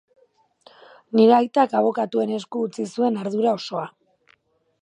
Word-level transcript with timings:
Nire 1.19 1.35
aitak 1.37 1.77
abokatuen 1.81 2.33
esku 2.39 2.65
utzi 2.71 2.89
zuen 2.97 3.23
ardura 3.27 3.57
osoa. 3.63 3.89